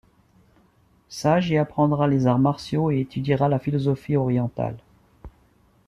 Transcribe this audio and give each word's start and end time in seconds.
Sage 1.09 1.51
y 1.51 1.57
apprendra 1.59 2.07
les 2.07 2.25
arts 2.25 2.39
martiaux 2.39 2.89
et 2.89 3.01
étudiera 3.01 3.47
la 3.49 3.59
philosophie 3.59 4.15
orientale. 4.17 4.79